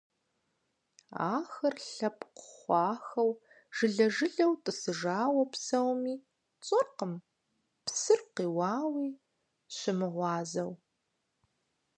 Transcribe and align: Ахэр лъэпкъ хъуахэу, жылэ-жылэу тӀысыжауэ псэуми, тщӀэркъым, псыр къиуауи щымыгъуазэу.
Ахэр 1.33 1.75
лъэпкъ 1.91 2.41
хъуахэу, 2.59 3.31
жылэ-жылэу 3.75 4.53
тӀысыжауэ 4.63 5.43
псэуми, 5.51 6.15
тщӀэркъым, 6.61 7.13
псыр 7.85 8.21
къиуауи 8.35 9.09
щымыгъуазэу. 9.75 10.71